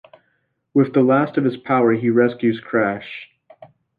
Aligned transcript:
With 0.73 0.93
the 0.93 1.03
last 1.03 1.37
of 1.37 1.43
his 1.43 1.57
power, 1.57 1.93
he 1.93 2.09
rescues 2.09 2.59
Crash. 2.59 3.29